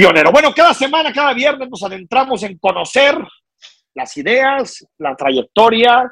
[0.00, 0.32] pionero.
[0.32, 3.18] Bueno, cada semana, cada viernes nos adentramos en conocer
[3.94, 6.10] las ideas, la trayectoria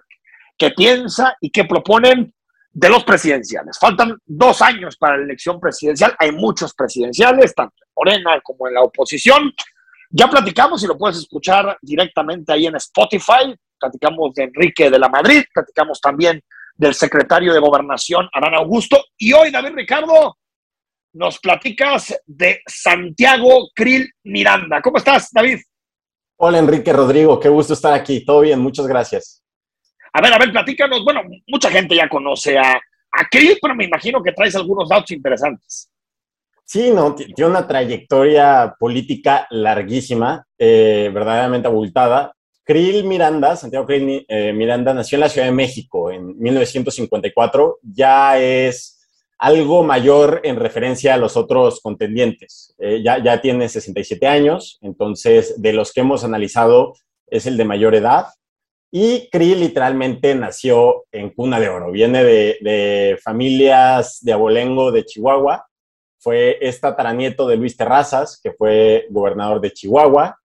[0.59, 2.35] que piensa y que proponen
[2.71, 3.79] de los presidenciales.
[3.81, 6.15] Faltan dos años para la elección presidencial.
[6.19, 9.55] Hay muchos presidenciales, tanto en Morena como en la oposición.
[10.11, 13.57] Ya platicamos y lo puedes escuchar directamente ahí en Spotify.
[13.81, 16.43] Platicamos de Enrique de la Madrid, platicamos también
[16.75, 19.03] del secretario de Gobernación, Arán Augusto.
[19.17, 20.37] Y hoy, David Ricardo,
[21.13, 24.81] nos platicas de Santiago Krill Miranda.
[24.83, 25.59] ¿Cómo estás, David?
[26.37, 28.25] Hola, Enrique Rodrigo, qué gusto estar aquí.
[28.25, 29.43] Todo bien, muchas gracias.
[30.13, 31.05] A ver, a ver, platícanos.
[31.05, 35.11] Bueno, mucha gente ya conoce a, a Krill, pero me imagino que traes algunos datos
[35.11, 35.91] interesantes.
[36.65, 42.35] Sí, no, tiene una trayectoria política larguísima, eh, verdaderamente abultada.
[42.63, 47.79] Krill Miranda, Santiago Krill eh, Miranda, nació en la Ciudad de México en 1954.
[47.83, 48.98] Ya es
[49.39, 52.75] algo mayor en referencia a los otros contendientes.
[52.79, 56.95] Eh, ya, ya tiene 67 años, entonces de los que hemos analizado
[57.29, 58.27] es el de mayor edad.
[58.91, 61.93] Y Cri literalmente nació en cuna de oro.
[61.93, 65.67] Viene de, familias de abolengo de Chihuahua.
[66.19, 70.39] Fue esta taranieto de Luis Terrazas, que fue gobernador de Chihuahua.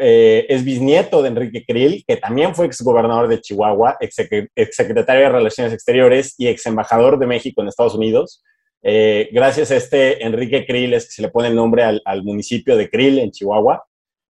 [0.00, 5.72] Eh, es bisnieto de Enrique Krill, que también fue exgobernador de Chihuahua, exsecretario de Relaciones
[5.72, 8.44] Exteriores y ex embajador de México en Estados Unidos.
[8.80, 12.76] Eh, gracias a este Enrique Krill es que se le pone el nombre al, municipio
[12.76, 13.84] de Krill en Chihuahua.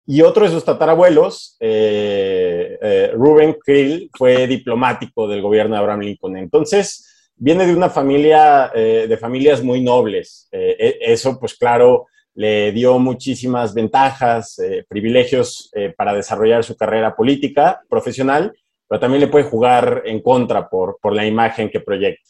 [0.07, 6.37] Y otro de sus tatarabuelos, eh, Rubén Krill, fue diplomático del gobierno de Abraham Lincoln.
[6.37, 10.49] Entonces, viene de una familia, de familias muy nobles.
[10.51, 17.15] E, eso, pues claro, le dio muchísimas ventajas, eh, privilegios eh, para desarrollar su carrera
[17.15, 18.53] política, profesional,
[18.87, 22.29] pero también le puede jugar en contra por, por la imagen que proyecta.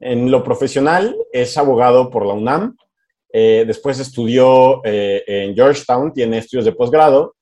[0.00, 2.76] En lo profesional es abogado por la UNAM,
[3.32, 7.34] eh, después estudió en Georgetown, tiene estudios de posgrado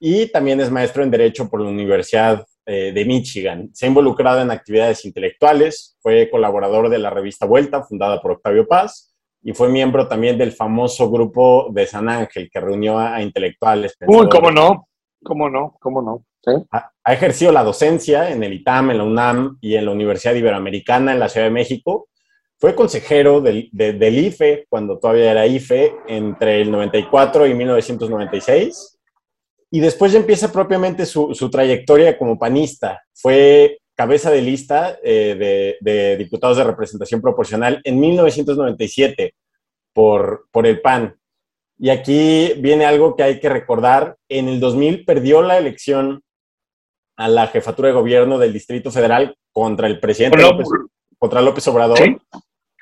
[0.00, 3.68] y también es maestro en Derecho por la Universidad de Michigan.
[3.74, 8.66] Se ha involucrado en actividades intelectuales, fue colaborador de la revista Vuelta, fundada por Octavio
[8.66, 9.13] Paz,
[9.44, 13.94] y fue miembro también del famoso grupo de San Ángel que reunió a, intelectuales.
[14.06, 14.88] Uy, cómo no,
[15.22, 16.24] cómo no, cómo no.
[16.72, 21.12] Ha, ejercido la docencia en el ITAM, en la UNAM y en la Universidad Iberoamericana
[21.12, 22.08] en la Ciudad de México.
[22.58, 28.98] Fue consejero del, del IFE, cuando todavía era IFE, entre el 94 y 1996.
[29.70, 33.02] Y después ya empieza propiamente su, su trayectoria como panista.
[33.12, 39.34] Fue cabeza de lista eh, de, diputados de representación proporcional en 1997
[39.92, 41.16] por, por el PAN.
[41.78, 44.16] Y aquí viene algo que hay que recordar.
[44.28, 46.22] En el 2000 perdió la elección
[47.16, 50.68] a la jefatura de gobierno del Distrito Federal contra el presidente López,
[51.18, 51.98] contra López Obrador.
[51.98, 52.16] Sí,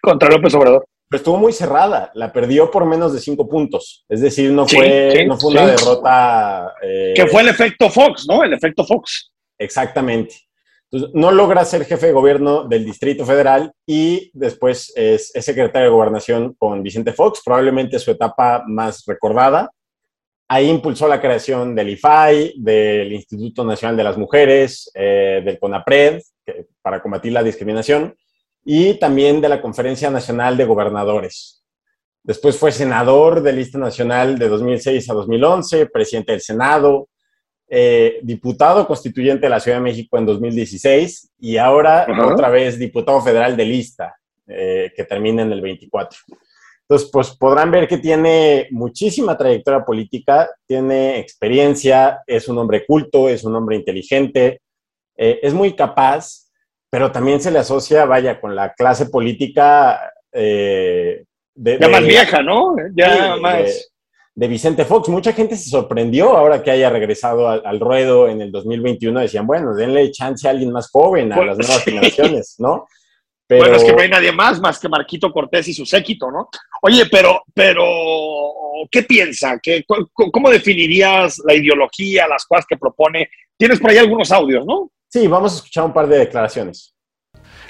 [0.01, 0.87] contra López Obrador.
[1.09, 4.07] Pero estuvo muy cerrada, la perdió por menos de cinco puntos.
[4.09, 6.73] Es decir, no fue, no fue una derrota.
[6.83, 8.43] Eh, que fue el efecto Fox, ¿no?
[8.43, 9.31] El efecto Fox.
[9.59, 10.35] Exactamente.
[10.93, 16.55] No logra ser jefe de gobierno del Distrito Federal y después es, secretario de gobernación
[16.59, 19.71] con Vicente Fox, probablemente su etapa más recordada.
[20.49, 26.21] Ahí impulsó la creación del IFAI, del Instituto Nacional de las Mujeres, eh, del CONAPRED,
[26.83, 28.15] para combatir la discriminación,
[28.63, 31.65] y también de la Conferencia Nacional de Gobernadores.
[32.23, 37.09] Después fue senador de lista nacional de 2006 a 2011, presidente del Senado,
[37.75, 43.23] eh, diputado constituyente de la Ciudad de México en 2016 y ahora otra vez diputado
[43.23, 44.15] federal de lista,
[44.47, 46.19] eh, que termina en el 24.
[46.83, 53.31] Entonces, pues podrán ver que tiene muchísima trayectoria política, tiene experiencia, es un hombre culto,
[53.31, 54.61] es un hombre inteligente,
[55.17, 56.51] eh, es muy capaz,
[56.91, 62.77] pero también se le asocia, vaya, con la clase política de, ya más vieja, ¿no?
[62.95, 63.92] Ya más
[64.35, 65.09] de Vicente Fox.
[65.09, 69.21] Mucha gente se sorprendió ahora que haya regresado al, ruedo en el 2021.
[69.21, 72.87] Decían, bueno, denle chance a alguien más joven, a las nuevas generaciones, ¿no?
[73.47, 73.63] Pero...
[73.63, 76.49] Bueno, es que no hay nadie más más que Marquito Cortés y su séquito, ¿no?
[76.83, 77.85] Oye, pero, pero,
[78.91, 79.59] ¿qué piensa?
[79.63, 83.29] ¿Qué, ¿Cómo definirías la ideología, las cosas que propone?
[83.59, 84.91] Tienes por ahí algunos audios, ¿no?
[85.09, 86.92] Sí, vamos a escuchar un par de declaraciones.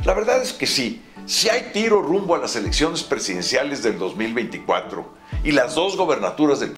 [0.04, 5.06] La verdad es que sí, si hay tiro rumbo a las elecciones presidenciales del 2024
[5.44, 6.74] y las dos gobernaturas del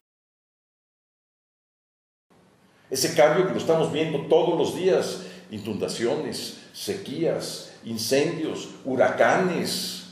[2.91, 10.05] ese cambio que lo estamos viendo todos los días, inundaciones, sequías, incendios, huracanes,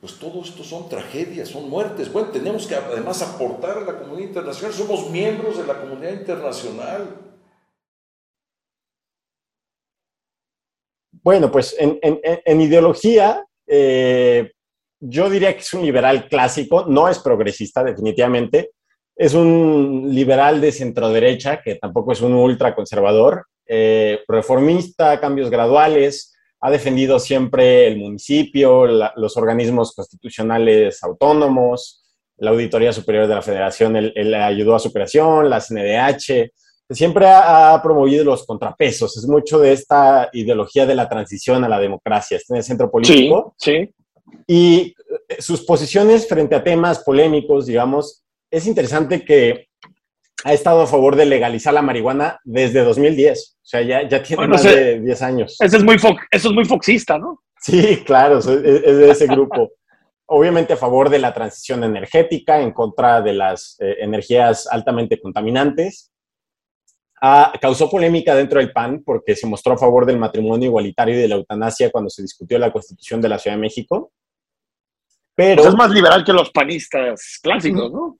[0.00, 2.10] pues todo esto son tragedias, son muertes.
[2.10, 7.31] Bueno, tenemos que además aportar a la comunidad internacional, somos miembros de la comunidad internacional.
[11.22, 14.52] Bueno, pues en, ideología, eh,
[15.00, 18.70] yo diría que es un liberal clásico, no es progresista definitivamente,
[19.14, 26.34] es un liberal de centro derecha, que tampoco es un ultraconservador, eh, reformista, cambios graduales,
[26.60, 32.04] ha defendido siempre el municipio, los organismos constitucionales autónomos,
[32.36, 36.52] la Auditoría Superior de la Federación, él, ayudó a su creación, la CNDH,
[36.92, 41.80] siempre ha, promovido los contrapesos, es mucho de esta ideología de la transición a la
[41.80, 43.54] democracia, está en el centro político.
[43.58, 43.94] Sí, sí.
[44.46, 44.94] Y
[45.28, 49.68] eh, sus posiciones frente a temas polémicos, digamos, es interesante que
[50.44, 53.56] ha estado a favor de legalizar la marihuana desde 2010.
[53.56, 55.56] O sea, ya, ya tiene más de 10 años.
[55.60, 57.42] Eso es, muy eso es muy foxista, ¿no?
[57.60, 59.70] Sí, claro, es, de ese grupo.
[60.26, 66.10] Obviamente a favor de la transición energética, en contra de las eh, energías altamente contaminantes.
[67.24, 71.18] Ah, causó polémica dentro del PAN porque se mostró a favor del matrimonio igualitario y
[71.18, 74.10] de la eutanasia cuando se discutió la constitución de la Ciudad de México.
[75.36, 78.18] Pero, pues es más liberal que los panistas clásicos, ¿no?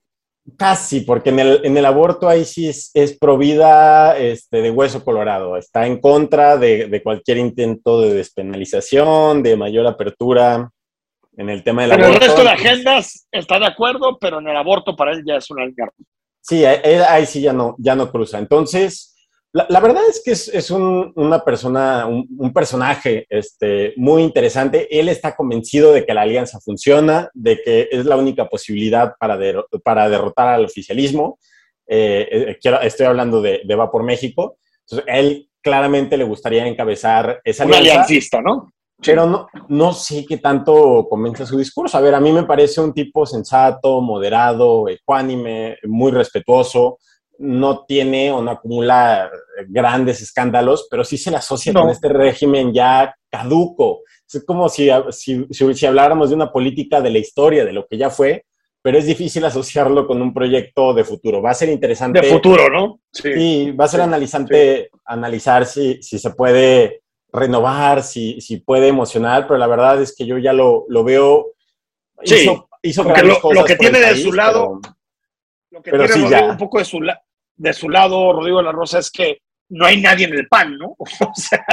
[0.56, 5.04] Casi, porque en el, en el aborto ahí sí es, es provida este, de hueso
[5.04, 5.56] colorado.
[5.56, 10.70] Está en contra de, de, cualquier intento de despenalización, de mayor apertura
[11.36, 12.08] en el tema del aborto.
[12.08, 15.38] En el resto de agendas está de acuerdo, pero en el aborto para él ya
[15.38, 15.90] es una línea.
[16.42, 18.38] Sí, ahí, sí ya no, ya no cruza.
[18.38, 19.14] Entonces,
[19.52, 24.88] la, verdad es que es, un, una persona, un, personaje este, muy interesante.
[24.98, 29.38] Él está convencido de que la alianza funciona, de que es la única posibilidad para,
[29.84, 31.38] para derrotar al oficialismo.
[31.86, 34.58] Eh, eh, estoy hablando de, Va por México.
[34.80, 37.82] Entonces, él claramente le gustaría encabezar esa alianza.
[37.82, 38.72] Un aliancista, ¿no?
[39.04, 41.98] Pero no, no sé qué tanto convence su discurso.
[41.98, 46.98] A ver, a mí me parece un tipo sensato, moderado, ecuánime, muy respetuoso
[47.42, 49.30] no tiene o no acumula
[49.68, 54.02] grandes escándalos, pero sí se le asocia con este régimen ya caduco.
[54.32, 58.10] Es como si, si, habláramos de una política de la historia, de lo que ya
[58.10, 58.44] fue,
[58.80, 61.42] pero es difícil asociarlo con un proyecto de futuro.
[61.42, 62.20] Va a ser interesante.
[62.20, 63.00] De futuro, ¿no?
[63.10, 67.01] Sí, va a ser analizante analizar si, si se puede
[67.32, 71.52] renovar, si, si puede emocionar, pero la verdad es que yo ya lo, lo veo.
[72.22, 74.80] Hizo, hizo lo, que tiene de su lado,
[75.70, 77.00] lo que tiene un poco de su,
[77.56, 79.38] de su lado, Rodrigo de la Rosa, es que
[79.70, 80.96] no hay nadie en el PAN, ¿no?
[81.20, 81.64] O sea,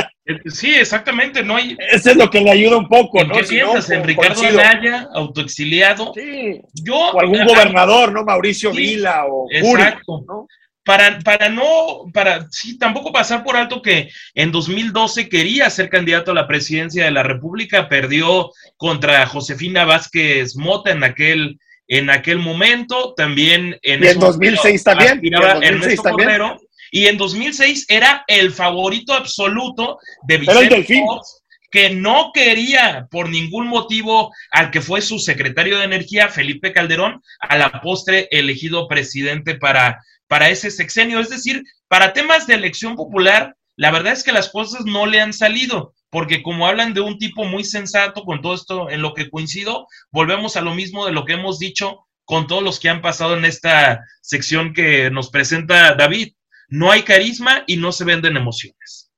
[0.46, 1.78] sí, exactamente, no hay.
[1.92, 3.36] Eso es lo que le ayuda un poco, ¿no?
[3.36, 3.90] ¿Qué piensas?
[3.90, 6.14] ¿En Ricardo Anaya, autoexiliado?
[6.14, 6.62] Sí.
[6.74, 8.24] Yo, o algún gobernador, ¿no?
[8.24, 10.24] Mauricio Vila o Exacto.
[10.26, 10.48] ¿no?
[10.90, 16.32] Para, para no, para, sí, tampoco pasar por alto que en 2012 quería ser candidato
[16.32, 22.40] a la presidencia de la República, perdió contra Josefina Vázquez Mota en aquel en aquel
[22.40, 26.42] momento, también en, y en 2006 también, y en 2006 también.
[26.90, 31.39] y en 2006 era el favorito absoluto de Vicente Fox,
[31.72, 37.22] que no quería por ningún motivo al que fue su secretario de Energía, Felipe Calderón,
[37.40, 41.20] a la postre elegido presidente para, para ese sexenio.
[41.20, 45.22] Es decir, para temas de elección popular, la verdad es que las cosas no le
[45.22, 49.14] han salido porque como hablan de un tipo muy sensato con todo esto en lo
[49.14, 52.90] que coincido, volvemos a lo mismo de lo que hemos dicho con todos los que
[52.90, 56.34] han pasado en esta sección que nos presenta David.
[56.68, 59.09] No hay carisma y no se venden emociones.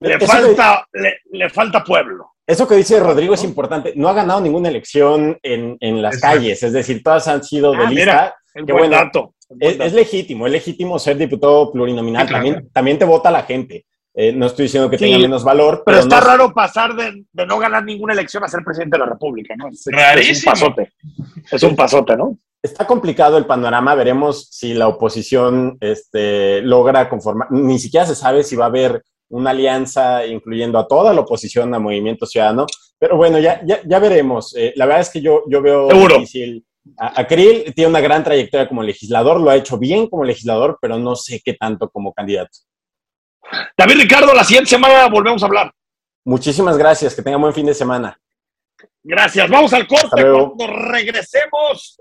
[0.00, 0.86] Le, falta,
[1.30, 2.32] le, falta pueblo.
[2.46, 3.92] Eso que dice Rodrigo es importante.
[3.96, 7.90] No ha ganado ninguna elección en, las calles, es decir, todas han sido de ah,
[7.90, 8.34] lista.
[8.54, 9.34] Qué buen dato.
[9.58, 12.28] Es, legítimo, es legítimo ser diputado plurinominal.
[12.28, 13.84] también, también te vota la gente.
[14.14, 15.82] Eh, no estoy diciendo que tenga menos valor.
[15.86, 19.54] Pero, está raro pasar de, no ganar ninguna elección a ser presidente de la República,
[19.56, 19.68] ¿no?
[19.68, 20.92] Es, es un pasote.
[21.50, 22.38] Es un pasote, ¿no?
[22.62, 23.94] Está complicado el panorama.
[23.94, 27.50] Veremos si la oposición este, logra conformar.
[27.52, 31.74] Ni siquiera se sabe si va a haber una alianza incluyendo a toda la oposición
[31.74, 32.66] a Movimiento Ciudadano.
[32.98, 34.54] Pero bueno, ya, ya, veremos.
[34.56, 36.64] Eh, la verdad es que yo, yo veo difícil.
[36.98, 40.78] A, a Krill tiene una gran trayectoria como legislador, lo ha hecho bien como legislador,
[40.80, 42.58] pero no sé qué tanto como candidato.
[43.76, 45.72] David Ricardo, la siguiente semana volvemos a hablar.
[46.24, 48.18] Muchísimas gracias, que tengan buen fin de semana.
[49.02, 50.22] Gracias, vamos al corte.
[50.22, 51.98] Cuando regresemos,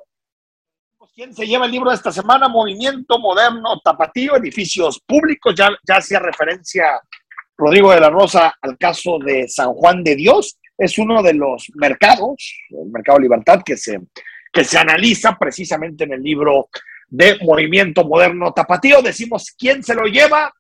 [1.16, 2.48] ¿quién se lleva el libro de esta semana?
[2.48, 5.54] Movimiento Moderno Tapatío, Edificios Públicos.
[5.56, 7.00] Ya, ya hacía referencia
[7.60, 10.58] Rodrigo de la Rosa al caso de San Juan de Dios.
[10.78, 14.00] Es uno de los mercados, el mercado Libertad, que se,
[14.52, 16.70] que se analiza precisamente en el libro
[17.08, 19.02] de Movimiento Moderno Tapatío.
[19.02, 20.52] Decimos quién se lo lleva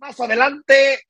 [0.00, 1.00] más adelante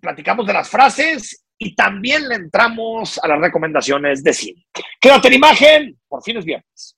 [0.00, 4.66] platicamos de las frases y también le entramos a las recomendaciones de cine.
[5.00, 6.96] Quédate en imagen, por fin es viernes.